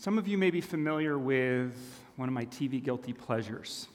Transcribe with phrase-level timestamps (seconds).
[0.00, 1.74] Some of you may be familiar with
[2.16, 3.86] one of my TV guilty pleasures.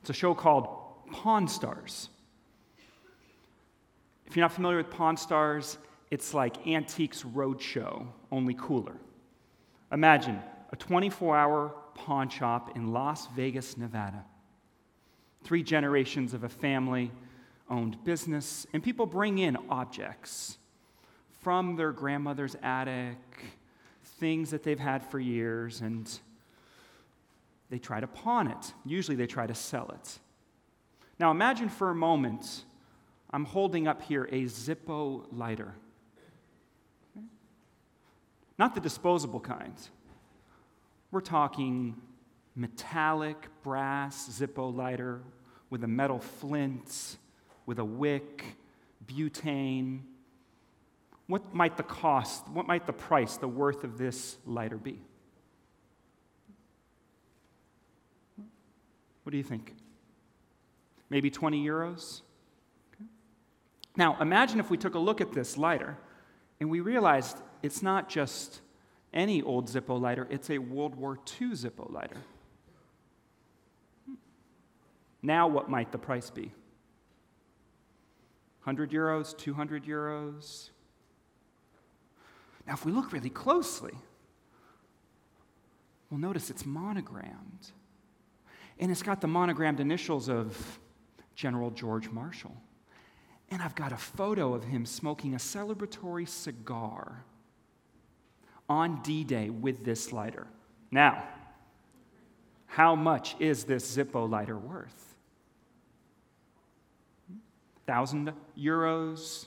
[0.00, 0.66] It's a show called
[1.12, 2.08] Pawn Stars.
[4.26, 5.76] If you're not familiar with Pawn Stars,
[6.10, 8.96] it's like Antiques Roadshow, only cooler.
[9.92, 10.40] Imagine
[10.72, 14.24] a 24 hour pawn shop in Las Vegas, Nevada.
[15.44, 17.12] Three generations of a family
[17.68, 20.56] owned business, and people bring in objects
[21.42, 23.18] from their grandmother's attic,
[24.18, 26.10] things that they've had for years, and
[27.70, 28.74] they try to pawn it.
[28.84, 30.18] Usually they try to sell it.
[31.18, 32.64] Now imagine for a moment,
[33.30, 35.74] I'm holding up here a Zippo lighter.
[38.58, 39.74] Not the disposable kind.
[41.10, 41.96] We're talking
[42.56, 45.22] metallic brass Zippo lighter
[45.70, 47.18] with a metal flint,
[47.66, 48.44] with a wick,
[49.06, 50.00] butane.
[51.28, 54.98] What might the cost, what might the price, the worth of this lighter be?
[59.22, 59.74] What do you think?
[61.10, 62.22] Maybe 20 euros?
[62.94, 63.04] Okay.
[63.94, 65.98] Now, imagine if we took a look at this lighter
[66.60, 68.62] and we realized it's not just
[69.12, 72.22] any old Zippo lighter, it's a World War II Zippo lighter.
[75.20, 76.52] Now, what might the price be?
[78.64, 80.70] 100 euros, 200 euros?
[82.68, 83.94] Now, if we look really closely,
[86.10, 87.72] we'll notice it's monogrammed.
[88.78, 90.78] And it's got the monogrammed initials of
[91.34, 92.54] General George Marshall.
[93.50, 97.24] And I've got a photo of him smoking a celebratory cigar
[98.68, 100.46] on D Day with this lighter.
[100.90, 101.24] Now,
[102.66, 105.14] how much is this Zippo lighter worth?
[107.86, 109.46] 1,000 euros?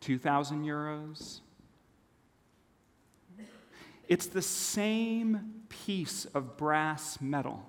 [0.00, 1.40] 2,000 euros?
[4.08, 7.64] It's the same piece of brass metal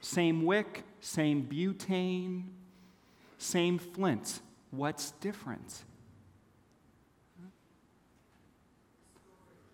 [0.00, 2.44] same wick, same butane,
[3.38, 4.40] same flint.
[4.70, 5.84] What's different?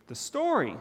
[0.08, 0.76] The story.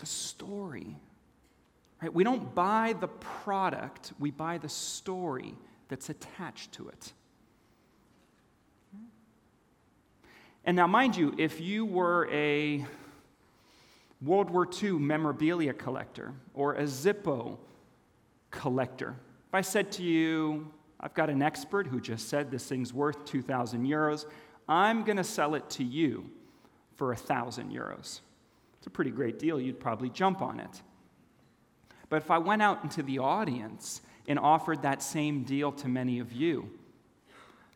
[0.00, 0.96] The story.
[2.00, 2.12] Right?
[2.12, 5.54] We don't buy the product, we buy the story
[5.88, 7.12] that's attached to it.
[10.64, 12.84] And now, mind you, if you were a
[14.22, 17.58] World War II memorabilia collector or a Zippo
[18.52, 19.16] collector.
[19.48, 23.24] If I said to you, I've got an expert who just said this thing's worth
[23.24, 24.26] 2,000 euros,
[24.68, 26.30] I'm going to sell it to you
[26.94, 28.20] for 1,000 euros.
[28.78, 29.60] It's a pretty great deal.
[29.60, 30.82] You'd probably jump on it.
[32.08, 36.20] But if I went out into the audience and offered that same deal to many
[36.20, 36.70] of you,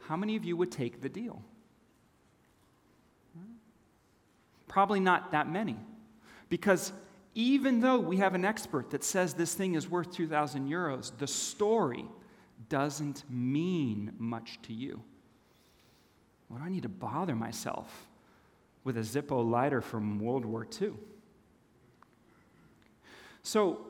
[0.02, 1.42] how many of you would take the deal?
[4.76, 5.78] Probably not that many.
[6.50, 6.92] Because
[7.34, 11.26] even though we have an expert that says this thing is worth 2,000 euros, the
[11.26, 12.04] story
[12.68, 15.02] doesn't mean much to you.
[16.48, 18.06] Why do I need to bother myself
[18.84, 20.92] with a Zippo lighter from World War II?
[23.42, 23.80] So,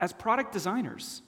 [0.00, 1.22] as product designers,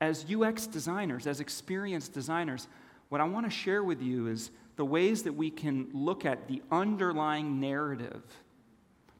[0.00, 2.68] as UX designers, as experienced designers,
[3.10, 6.46] what I want to share with you is the ways that we can look at
[6.46, 8.22] the underlying narrative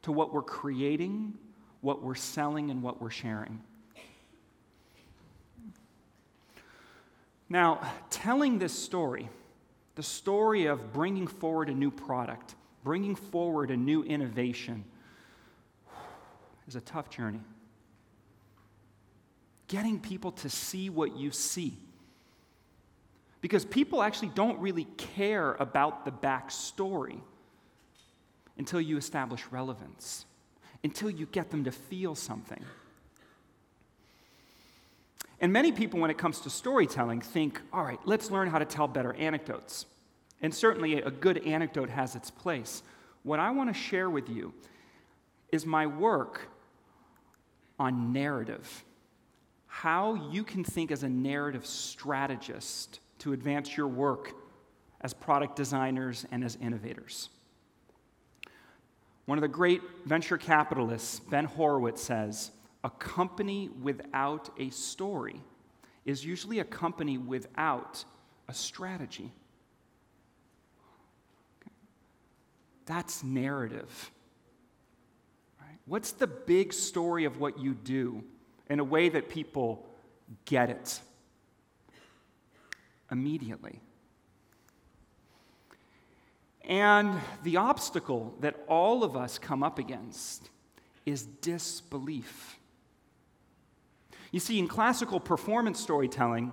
[0.03, 1.35] to what we're creating,
[1.81, 3.61] what we're selling, and what we're sharing.
[7.49, 9.29] Now, telling this story,
[9.97, 12.55] the story of bringing forward a new product,
[12.85, 14.85] bringing forward a new innovation,
[16.69, 17.41] is a tough journey.
[19.67, 21.79] Getting people to see what you see.
[23.41, 27.21] Because people actually don't really care about the backstory
[28.57, 30.27] until you establish relevance,
[30.83, 32.65] until you get them to feel something.
[35.41, 38.65] And many people, when it comes to storytelling, think, all right, let's learn how to
[38.65, 39.87] tell better anecdotes.
[40.43, 42.83] And certainly a good anecdote has its place.
[43.23, 44.53] What I want to share with you
[45.53, 46.49] is my work
[47.79, 48.85] on narrative.
[49.67, 54.33] How you can think as a narrative strategist to advance your work
[55.01, 57.29] as product designers and as innovators.
[59.27, 62.51] One of the great venture capitalists, Ben Horowitz, says
[62.83, 65.41] a company without a story
[66.05, 68.05] is usually a company without
[68.49, 69.31] a strategy.
[72.87, 74.11] That's narrative.
[75.61, 75.79] Right?
[75.85, 78.25] What's the big story of what you do
[78.71, 79.87] in a way that people
[80.47, 81.01] get it
[83.11, 83.81] immediately?
[86.69, 90.51] And the obstacle that all of us come up against
[91.07, 92.59] is disbelief.
[94.31, 96.53] You see, in classical performance storytelling,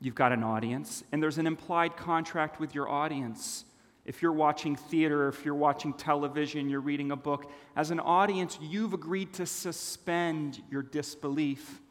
[0.00, 3.66] you've got an audience, and there's an implied contract with your audience.
[4.06, 8.58] If you're watching theater, if you're watching television, you're reading a book, as an audience,
[8.62, 11.82] you've agreed to suspend your disbelief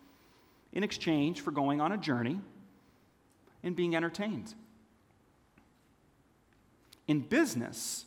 [0.72, 2.40] in exchange for going on a journey
[3.64, 4.54] and being entertained.
[7.08, 8.06] In business,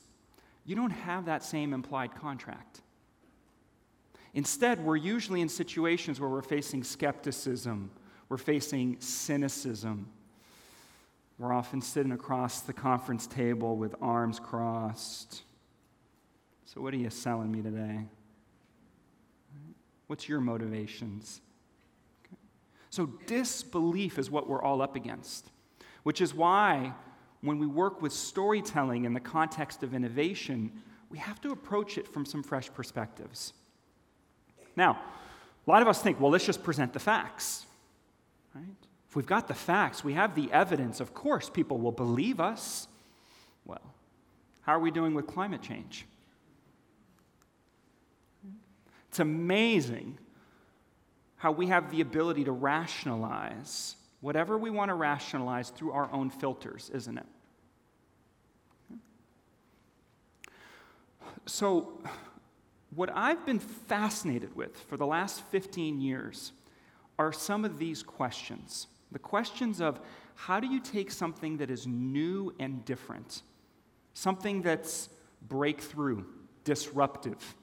[0.65, 2.83] you don't have that same implied contract.
[4.35, 7.91] Instead, we're usually in situations where we're facing skepticism,
[8.29, 10.09] we're facing cynicism.
[11.39, 15.43] We're often sitting across the conference table with arms crossed.
[16.65, 18.07] So, what are you selling me today?
[20.07, 21.41] What's your motivations?
[22.97, 25.51] So, disbelief is what we're all up against,
[26.03, 26.95] which is why
[27.43, 30.73] when we work with storytelling in the context of innovation,
[31.11, 33.53] we have to approach it from some fresh perspectives.
[34.77, 34.99] Now,
[35.67, 37.67] a lot of us think, well, let's just present the facts.
[38.55, 38.65] Right?
[39.11, 42.89] If we've got the facts, we have the evidence, of course, people will believe us.
[43.67, 43.93] Well,
[44.63, 46.07] how are we doing with climate change?
[49.11, 50.17] It's amazing
[51.37, 56.31] how we have the ability to rationalize whatever we want to rationalize through our own
[56.31, 57.27] filters, isn't it?
[61.45, 62.01] So,
[62.95, 66.53] what I've been fascinated with for the last 15 years
[67.19, 68.87] are some of these questions.
[69.13, 70.01] The questions of
[70.35, 73.43] how do you take something that is new and different,
[74.15, 75.09] something that's
[75.47, 76.25] breakthrough,
[76.65, 77.55] disruptive,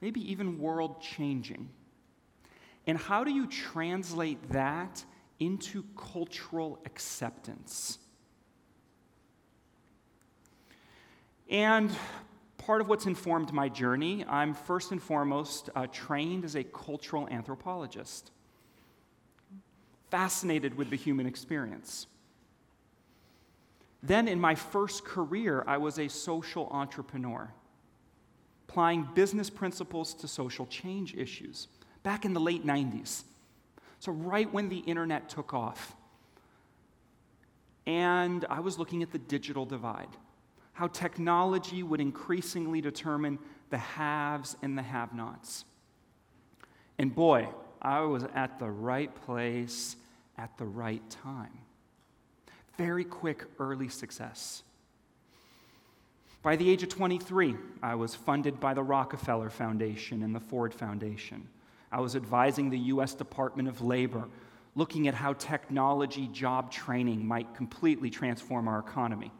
[0.00, 1.68] maybe even world changing,
[2.86, 5.04] and how do you translate that
[5.38, 7.98] into cultural acceptance?
[11.48, 11.90] And
[12.58, 17.28] part of what's informed my journey, I'm first and foremost uh, trained as a cultural
[17.28, 18.30] anthropologist,
[20.10, 22.06] fascinated with the human experience.
[24.02, 27.52] Then, in my first career, I was a social entrepreneur,
[28.68, 31.68] applying business principles to social change issues
[32.02, 33.22] back in the late 90s.
[34.00, 35.94] So, right when the internet took off.
[37.86, 40.08] And I was looking at the digital divide
[40.74, 43.38] how technology would increasingly determine
[43.70, 45.64] the haves and the have nots.
[46.98, 47.48] And boy,
[47.80, 49.96] I was at the right place
[50.38, 51.58] at the right time.
[52.78, 54.62] Very quick early success.
[56.42, 60.74] By the age of 23, I was funded by the Rockefeller Foundation and the Ford
[60.74, 61.48] Foundation.
[61.92, 63.14] I was advising the U.S.
[63.14, 64.26] Department of Labor,
[64.74, 69.30] looking at how technology job training might completely transform our economy.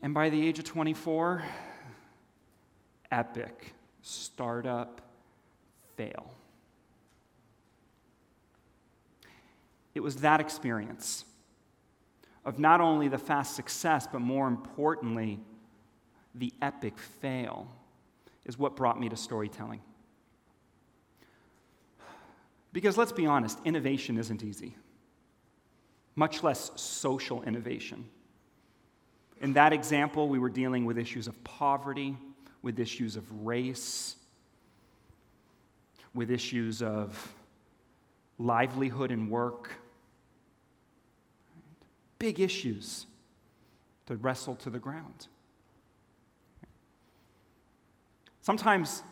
[0.00, 1.42] And by the age of 24,
[3.10, 5.00] epic startup
[5.96, 6.30] fail.
[9.92, 11.24] It was that experience
[12.44, 15.40] of not only the fast success, but more importantly,
[16.34, 17.66] the epic fail
[18.46, 19.80] is what brought me to storytelling.
[22.72, 24.76] Because let's be honest, innovation isn't easy,
[26.14, 28.08] much less social innovation.
[29.40, 32.16] In that example, we were dealing with issues of poverty,
[32.62, 34.16] with issues of race,
[36.14, 37.34] with issues of
[38.38, 39.72] livelihood and work.
[42.18, 43.06] Big issues
[44.06, 45.28] to wrestle to the ground.
[48.42, 49.02] Sometimes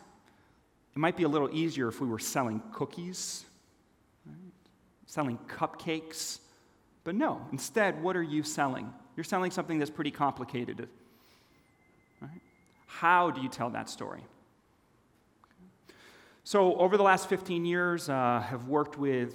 [0.95, 3.45] it might be a little easier if we were selling cookies?
[5.09, 6.37] Selling cupcakes,
[7.03, 8.93] but no, instead, what are you selling?
[9.17, 10.87] You're selling something that's pretty complicated.
[12.21, 12.29] Right?
[12.85, 14.21] How do you tell that story?
[16.43, 19.33] So, over the last 15 years, uh, have worked with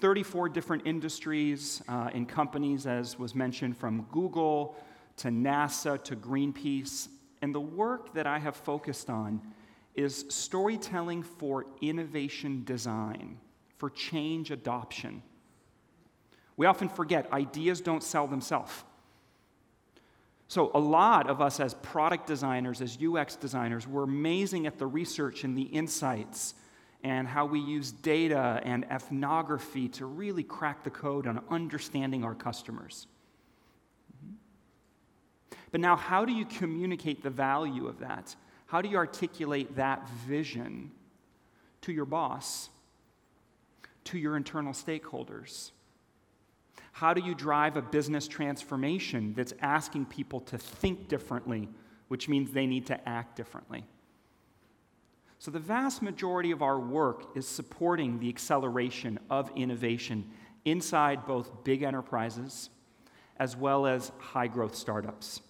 [0.00, 4.76] 34 different industries uh, in companies, as was mentioned, from Google
[5.16, 7.08] to NASA to Greenpeace.
[7.42, 9.40] And the work that I have focused on
[9.96, 13.38] is storytelling for innovation design,
[13.84, 15.22] for change adoption.
[16.56, 18.72] We often forget ideas don't sell themselves.
[20.48, 24.86] So, a lot of us as product designers, as UX designers, we're amazing at the
[24.86, 26.54] research and the insights
[27.02, 32.34] and how we use data and ethnography to really crack the code on understanding our
[32.34, 33.06] customers.
[35.72, 38.34] But now, how do you communicate the value of that?
[38.64, 40.90] How do you articulate that vision
[41.82, 42.70] to your boss,
[44.04, 45.70] to your internal stakeholders?
[46.92, 51.68] How do you drive a business transformation that's asking people to think differently,
[52.08, 53.84] which means they need to act differently?
[55.38, 60.30] So, the vast majority of our work is supporting the acceleration of innovation
[60.64, 62.70] inside both big enterprises
[63.38, 65.40] as well as high growth startups.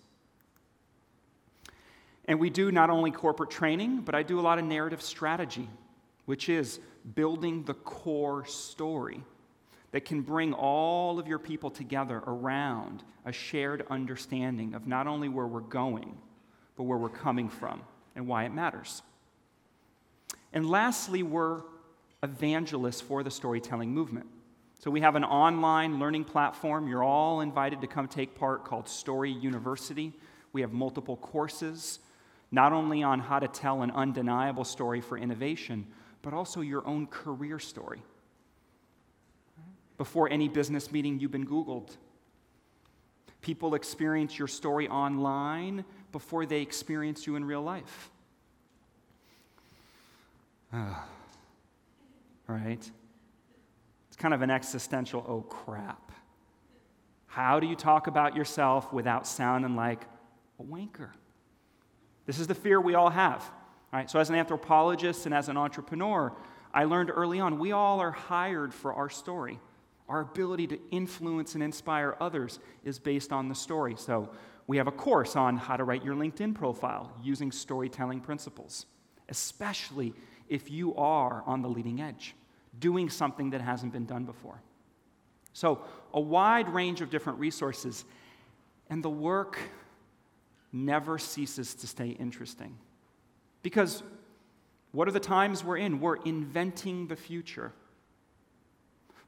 [2.27, 5.69] And we do not only corporate training, but I do a lot of narrative strategy,
[6.27, 6.81] which is
[7.15, 9.23] building the core story
[9.93, 15.29] that can bring all of your people together around a shared understanding of not only
[15.29, 16.17] where we're going,
[16.77, 17.81] but where we're coming from
[18.17, 19.03] and why it matters.
[20.53, 21.63] And lastly, we're
[22.23, 24.27] evangelists for the storytelling movement.
[24.79, 26.89] So we have an online learning platform.
[26.89, 30.13] You're all invited to come take part called Story University.
[30.53, 32.01] We have multiple courses,
[32.51, 35.87] not only on how to tell an undeniable story for innovation,
[36.25, 38.03] but also your own career story
[39.97, 41.91] before any business meeting, you've been Googled.
[43.41, 48.11] People experience your story online before they experience you in real life.
[52.47, 52.91] Right?
[54.09, 56.13] It's kind of an existential, oh crap.
[57.27, 60.03] How do you talk about yourself without sounding like
[60.61, 61.09] a wanker?
[62.27, 63.51] This is the fear we all have.
[64.07, 66.33] So, as an anthropologist and as an entrepreneur,
[66.73, 69.61] I learned early on we all are hired for our story.
[70.09, 73.95] Our ability to influence and inspire others is based on the story.
[73.97, 74.31] So,
[74.67, 78.87] we have a course on how to write your LinkedIn profile using storytelling principles,
[79.29, 80.13] especially
[80.49, 82.35] if you are on the leading edge,
[82.79, 84.61] doing something that hasn't been done before.
[85.53, 85.83] So,
[86.13, 88.05] a wide range of different resources,
[88.91, 89.59] and the work
[90.73, 92.77] never ceases to stay interesting.
[93.65, 94.05] Because
[94.93, 95.99] what are the times we're in?
[95.99, 97.73] We're inventing the future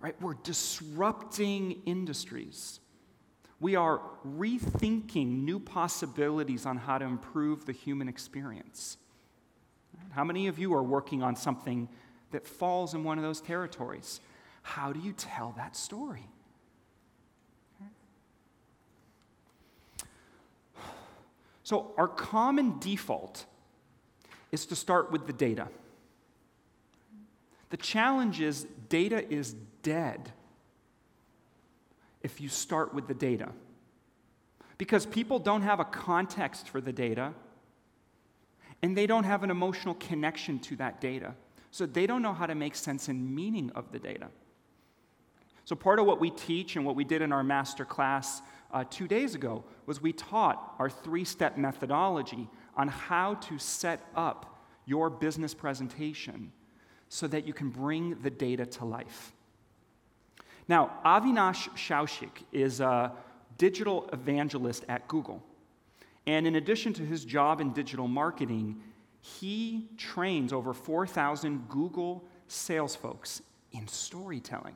[0.01, 0.15] right?
[0.21, 2.81] We're disrupting industries.
[3.59, 8.99] We are rethinking new possibilities on how to improve the human experience.
[10.11, 11.89] How many of you are working on something
[12.33, 14.21] that falls in one of those territories?
[14.63, 16.29] How do you tell that story?
[21.63, 23.45] So, our common default
[24.53, 25.69] is to start with the data.
[27.71, 30.33] The challenge is data is dead
[32.23, 33.51] if you start with the data.
[34.79, 37.33] Because people don't have a context for the data,
[38.83, 41.35] and they don't have an emotional connection to that data.
[41.71, 44.29] So they don't know how to make sense and meaning of the data.
[45.65, 48.41] So, part of what we teach and what we did in our master class
[48.73, 54.01] uh, two days ago was we taught our three step methodology on how to set
[54.15, 56.53] up your business presentation
[57.09, 59.33] so that you can bring the data to life.
[60.69, 63.13] Now, Avinash Kaushik is a
[63.59, 65.43] digital evangelist at Google.
[66.27, 68.81] And in addition to his job in digital marketing,
[69.21, 73.43] he trains over 4,000 Google sales folks
[73.73, 74.75] in storytelling.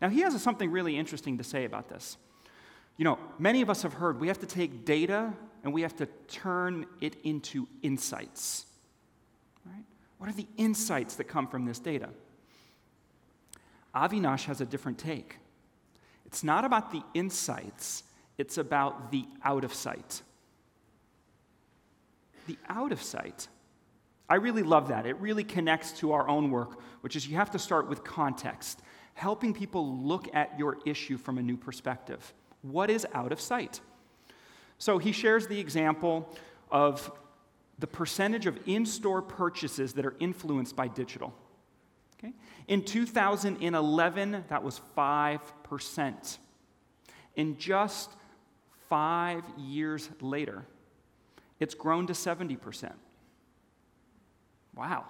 [0.00, 2.16] Now, he has something really interesting to say about this.
[2.96, 5.96] You know, many of us have heard we have to take data and we have
[5.96, 8.66] to turn it into insights.
[9.64, 9.84] Right?
[10.18, 12.08] What are the insights that come from this data?
[13.94, 15.36] Avinash has a different take.
[16.26, 18.04] It's not about the insights,
[18.38, 20.22] it's about the out of sight.
[22.46, 23.48] The out of sight.
[24.28, 25.06] I really love that.
[25.06, 28.80] It really connects to our own work, which is you have to start with context,
[29.14, 32.32] helping people look at your issue from a new perspective.
[32.62, 33.80] What is out of sight?
[34.82, 36.28] So he shares the example
[36.68, 37.12] of
[37.78, 41.32] the percentage of in store purchases that are influenced by digital.
[42.18, 42.32] Okay?
[42.66, 46.38] In 2011, that was 5%.
[47.36, 48.10] In just
[48.88, 50.64] five years later,
[51.60, 52.92] it's grown to 70%.
[54.74, 55.04] Wow.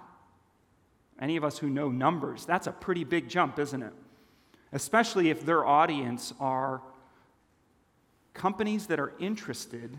[1.19, 3.93] Any of us who know numbers, that's a pretty big jump, isn't it?
[4.71, 6.83] Especially if their audience are
[8.33, 9.97] companies that are interested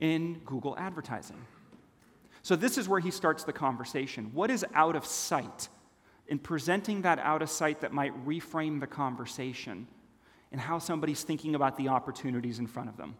[0.00, 1.44] in Google advertising.
[2.42, 4.30] So, this is where he starts the conversation.
[4.32, 5.68] What is out of sight?
[6.28, 9.86] in presenting that out of sight that might reframe the conversation
[10.52, 13.16] and how somebody's thinking about the opportunities in front of them.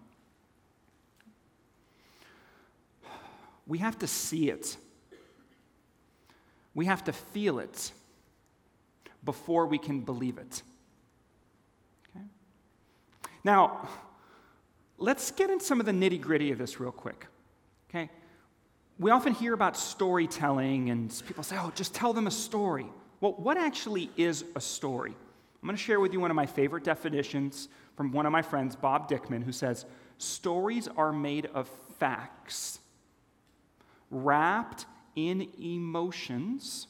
[3.67, 4.77] We have to see it.
[6.75, 7.93] We have to feel it
[9.25, 10.63] before we can believe it.
[12.15, 12.25] Okay?
[13.43, 13.89] Now,
[14.99, 17.27] let's get in some of the nitty gritty of this real quick.
[17.91, 18.11] Okay?
[18.99, 22.87] we often hear about storytelling, and people say, oh, just tell them a story.
[23.21, 25.13] Well, what actually is a story?
[25.63, 28.43] I'm going to share with you one of my favorite definitions from one of my
[28.43, 29.87] friends, Bob Dickman, who says
[30.19, 32.81] stories are made of facts
[34.11, 36.87] wrapped in emotions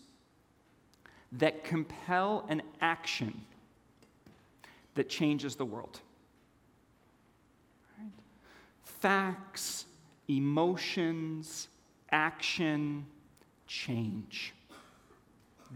[1.32, 3.42] that compel an action
[4.94, 6.00] that changes the world.
[9.00, 9.86] Facts,
[10.28, 11.68] emotions,
[12.10, 13.06] action,
[13.66, 14.54] change.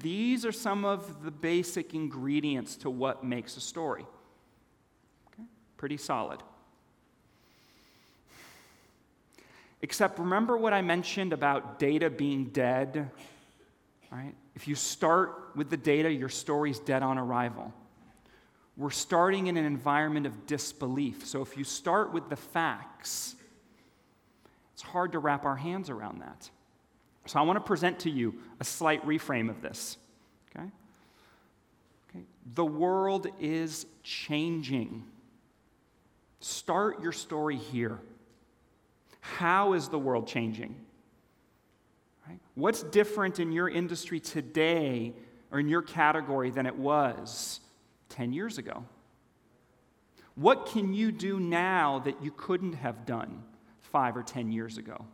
[0.00, 4.06] These are some of the basic ingredients to what makes a story.
[5.32, 5.44] Okay?
[5.76, 6.42] Pretty solid.
[9.82, 13.10] Except remember what I mentioned about data being dead?
[14.10, 14.34] Right?
[14.54, 17.72] If you start with the data, your story's dead on arrival.
[18.76, 21.26] We're starting in an environment of disbelief.
[21.26, 23.36] So if you start with the facts,
[24.72, 26.48] it's hard to wrap our hands around that.
[27.26, 29.98] So I want to present to you a slight reframe of this.
[30.50, 30.66] Okay?
[32.10, 32.24] Okay.
[32.54, 35.04] The world is changing.
[36.40, 37.98] Start your story here.
[39.20, 40.74] How is the world changing?
[42.26, 42.40] Right?
[42.54, 45.12] What's different in your industry today
[45.52, 47.60] or in your category than it was
[48.12, 48.84] 10 years ago?
[50.34, 53.42] What can you do now that you couldn't have done
[53.80, 55.04] five or 10 years ago?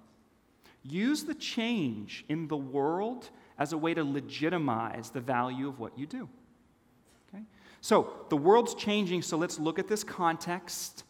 [0.83, 5.99] Use the change in the world as a way to legitimize the value of what
[5.99, 6.29] you do.
[7.29, 7.43] Okay?
[7.81, 11.05] So, the world's changing, so let's look at this context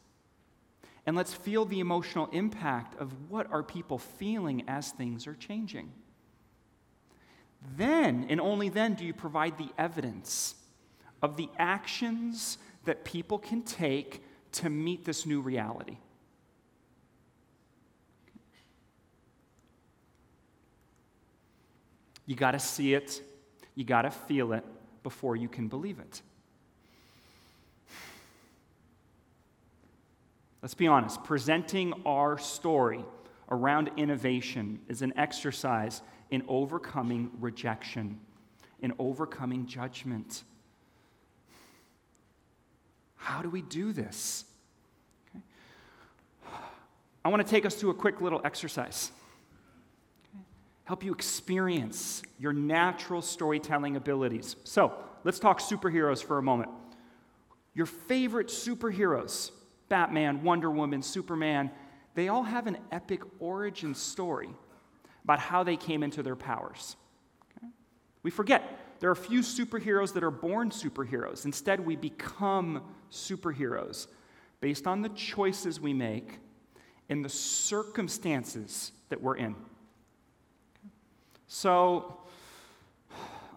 [1.07, 5.91] and let's feel the emotional impact of what are people feeling as things are changing.
[7.77, 10.55] Then, and only then, do you provide the evidence
[11.23, 14.23] of the actions that people can take
[14.53, 15.99] to meet this new reality.
[22.27, 23.23] You got to see it,
[23.75, 24.65] you got to feel it
[25.03, 26.23] before you can believe it.
[30.61, 33.05] Let's be honest, presenting our story
[33.51, 38.21] around innovation is an exercise in overcoming rejection,
[38.83, 40.43] in overcoming judgment.
[43.29, 44.47] How do we do this?
[45.29, 45.45] Okay.
[47.23, 49.13] I want to take us through a quick little exercise
[50.85, 54.57] help you experience your natural storytelling abilities.
[54.65, 56.71] So, let's talk superheroes for a moment.
[57.75, 59.51] Your favorite superheroes,
[59.91, 61.71] Batman, Wonder Woman, Superman,
[62.15, 64.49] they all have an epic origin story
[65.25, 66.97] about how they came into their powers.
[67.59, 67.67] Okay?
[68.23, 71.45] We forget there are few superheroes that are born superheroes.
[71.45, 72.83] Instead, we become
[73.13, 74.09] superheroes
[74.61, 76.39] based on the choices we make
[77.09, 79.55] and the circumstances that we're in.
[81.47, 82.19] So,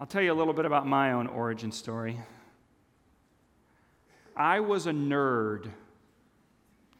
[0.00, 2.18] I'll tell you a little bit about my own origin story.
[4.36, 5.70] I was a nerd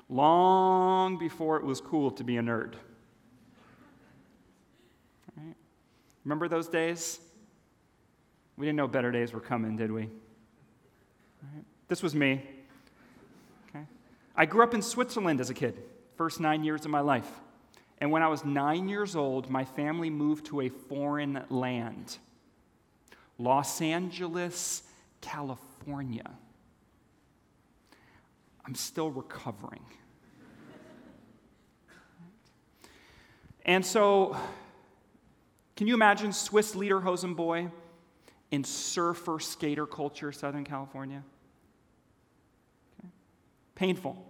[0.08, 2.74] long before it was cool to be a nerd.
[5.36, 5.56] Right?
[6.24, 7.18] Remember those days?
[8.62, 10.02] We didn't know better days were coming, did we?
[10.02, 11.64] Right?
[11.88, 12.44] This was me.
[13.68, 13.84] Okay.
[14.36, 15.82] I grew up in Switzerland as a kid,
[16.14, 17.28] first nine years of my life.
[17.98, 22.18] And when I was nine years old, my family moved to a foreign land
[23.36, 24.84] Los Angeles,
[25.20, 26.30] California.
[28.64, 29.84] I'm still recovering.
[33.64, 34.36] and so,
[35.74, 37.68] can you imagine Swiss Lederhosen boy
[38.52, 41.24] in surfer skater culture, Southern California?
[43.00, 43.08] Okay.
[43.74, 44.24] Painful.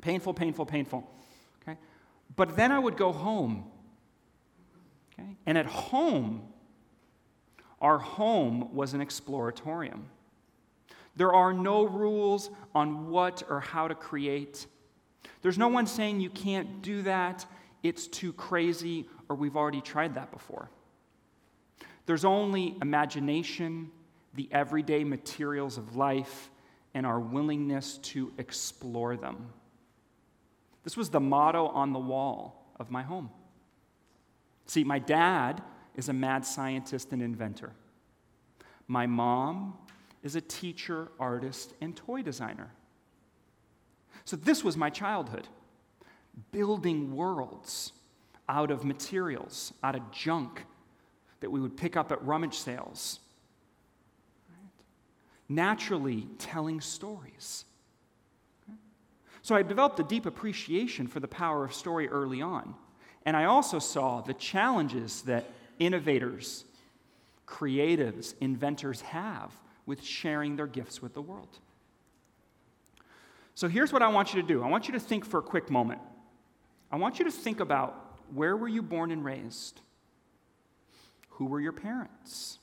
[0.00, 1.10] Painful, painful, painful.
[2.36, 3.64] But then I would go home.
[5.12, 5.36] Okay?
[5.46, 6.42] And at home,
[7.80, 10.02] our home was an exploratorium.
[11.16, 14.66] There are no rules on what or how to create.
[15.42, 17.44] There's no one saying you can't do that,
[17.82, 20.70] it's too crazy, or we've already tried that before.
[22.08, 23.90] There's only imagination,
[24.32, 26.50] the everyday materials of life,
[26.94, 29.50] and our willingness to explore them.
[30.84, 33.28] This was the motto on the wall of my home.
[34.64, 35.62] See, my dad
[35.96, 37.74] is a mad scientist and inventor.
[38.86, 39.74] My mom
[40.22, 42.72] is a teacher, artist, and toy designer.
[44.24, 45.46] So this was my childhood
[46.52, 47.92] building worlds
[48.48, 50.64] out of materials, out of junk
[51.40, 53.20] that we would pick up at rummage sales.
[55.48, 57.64] Naturally, telling stories.
[59.42, 62.74] So I developed a deep appreciation for the power of story early on.
[63.24, 65.46] And I also saw the challenges that
[65.78, 66.64] innovators,
[67.46, 69.52] creatives, inventors have
[69.86, 71.58] with sharing their gifts with the world.
[73.54, 75.42] So here's what I want you to do I want you to think for a
[75.42, 76.00] quick moment.
[76.92, 79.80] I want you to think about where were you born and raised?
[81.38, 82.58] Who were your parents?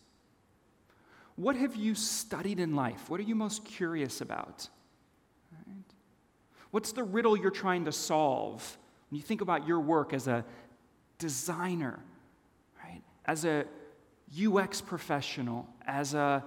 [1.38, 3.10] What have you studied in life?
[3.10, 4.68] What are you most curious about?
[5.54, 5.94] Right?
[6.72, 8.78] What's the riddle you're trying to solve
[9.10, 10.44] when you think about your work as a
[11.20, 12.00] designer,
[12.84, 13.02] right?
[13.24, 13.64] As a
[14.38, 16.44] UX professional, as a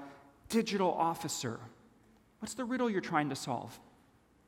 [0.51, 1.59] digital officer?
[2.41, 3.79] What's the riddle you're trying to solve?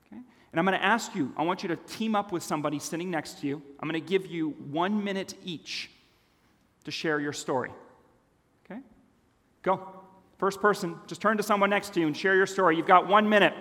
[0.06, 0.20] Okay?
[0.52, 3.10] And I'm going to ask you, I want you to team up with somebody sitting
[3.10, 3.62] next to you.
[3.80, 5.88] I'm going to give you one minute each
[6.84, 7.70] to share your story.
[8.64, 8.80] Okay?
[9.62, 9.80] Go.
[10.38, 12.76] First person, just turn to someone next to you and share your story.
[12.76, 13.52] You've got one minute.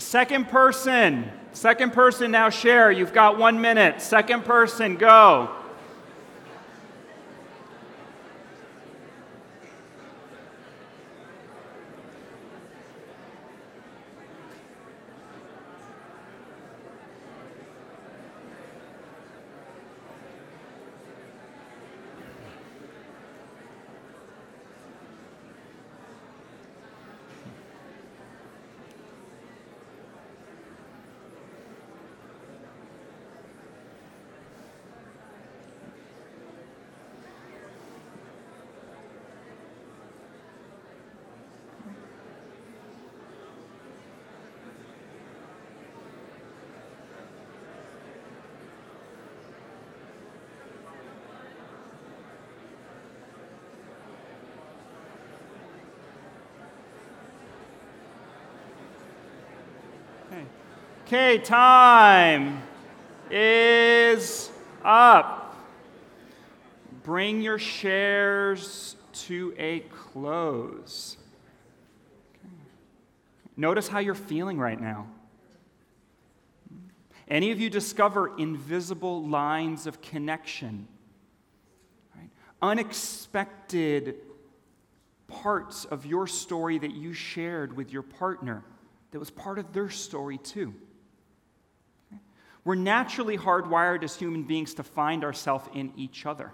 [0.00, 1.30] Second person.
[1.52, 2.90] Second person now share.
[2.90, 4.00] You've got one minute.
[4.00, 5.54] Second person, go.
[61.12, 62.62] Okay, time
[63.32, 64.48] is
[64.84, 65.56] up.
[67.02, 68.94] Bring your shares
[69.24, 71.16] to a close.
[73.56, 75.08] Notice how you're feeling right now.
[77.26, 80.86] Any of you discover invisible lines of connection,
[82.14, 82.30] right?
[82.62, 84.14] unexpected
[85.26, 88.62] parts of your story that you shared with your partner
[89.10, 90.72] that was part of their story too.
[92.64, 96.52] We're naturally hardwired as human beings to find ourselves in each other.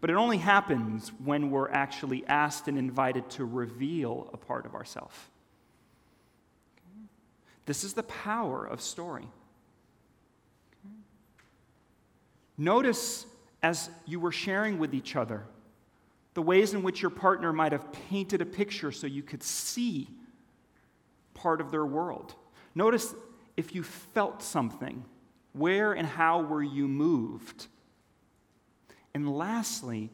[0.00, 4.74] But it only happens when we're actually asked and invited to reveal a part of
[4.74, 5.16] ourselves.
[7.66, 9.26] This is the power of story.
[12.56, 13.26] Notice
[13.62, 15.44] as you were sharing with each other
[16.34, 20.08] the ways in which your partner might have painted a picture so you could see
[21.34, 22.34] part of their world.
[22.74, 23.12] Notice
[23.58, 25.04] if you felt something,
[25.52, 27.66] where and how were you moved?
[29.14, 30.10] And lastly,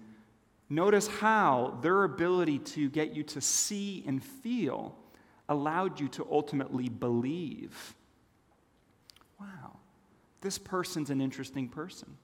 [0.71, 4.97] notice how their ability to get you to see and feel
[5.47, 7.95] allowed you to ultimately believe.
[9.39, 9.77] Wow,
[10.41, 12.17] this person's an interesting person.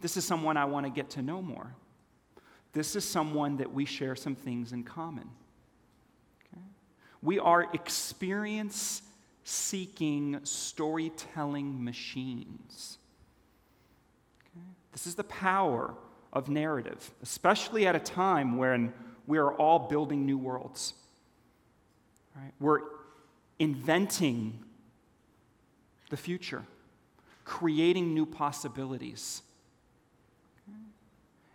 [0.00, 1.72] This is someone I want to get to know more.
[2.72, 5.30] This is someone that we share some things in common.
[6.52, 6.62] Okay?
[7.22, 9.02] We are experience
[9.48, 12.98] seeking storytelling machines.
[14.42, 14.66] Okay?
[14.92, 15.94] This is the power
[16.34, 18.92] of narrative, especially at a time when
[19.26, 20.92] we are all building new worlds.
[22.36, 22.52] Right?
[22.60, 22.80] We're
[23.58, 24.58] inventing
[26.10, 26.64] the future,
[27.46, 29.40] creating new possibilities.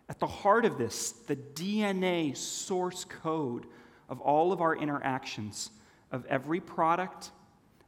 [0.09, 3.67] At the heart of this, the DNA source code
[4.09, 5.69] of all of our interactions,
[6.11, 7.29] of every product,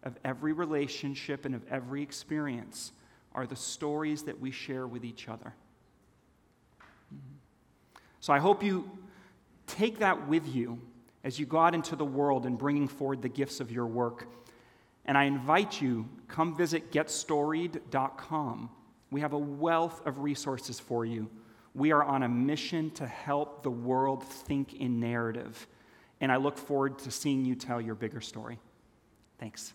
[0.06, 2.92] of every relationship and of every experience
[3.34, 5.54] are the stories that we share with each other.
[8.22, 8.90] So I hope you
[9.68, 10.80] take that with you
[11.24, 14.28] as you go out into the world and bringing forward the gifts of your work.
[15.06, 18.70] And I invite you, come visit getstoried.com.
[19.12, 21.30] We have a wealth of resources for you.
[21.74, 25.68] We are on a mission to help the world think in narrative.
[26.22, 28.60] And I look forward to seeing you tell your bigger story.
[29.40, 29.74] Thanks.